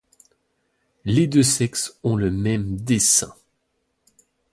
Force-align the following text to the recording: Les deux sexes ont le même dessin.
Les 1.05 1.27
deux 1.27 1.43
sexes 1.43 1.99
ont 2.03 2.15
le 2.15 2.31
même 2.31 2.75
dessin. 2.75 3.35